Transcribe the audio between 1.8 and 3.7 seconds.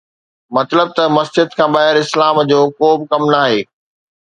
اسلام جو ڪوبه ڪم ناهي